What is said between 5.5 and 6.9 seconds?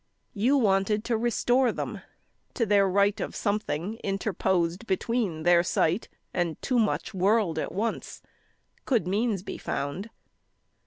sight And too